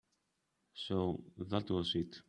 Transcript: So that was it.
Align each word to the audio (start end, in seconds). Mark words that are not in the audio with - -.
So 0.85 1.21
that 1.37 1.69
was 1.69 1.93
it. 1.95 2.15